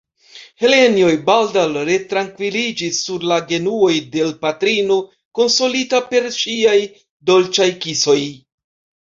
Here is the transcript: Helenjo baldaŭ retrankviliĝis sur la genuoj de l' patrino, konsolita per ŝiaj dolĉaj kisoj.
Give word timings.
Helenjo 0.61 1.09
baldaŭ 1.25 1.65
retrankviliĝis 1.89 3.01
sur 3.09 3.25
la 3.33 3.37
genuoj 3.51 3.91
de 4.17 4.25
l' 4.29 4.33
patrino, 4.47 4.97
konsolita 5.41 6.01
per 6.09 6.27
ŝiaj 6.41 6.75
dolĉaj 7.33 7.71
kisoj. 7.87 8.19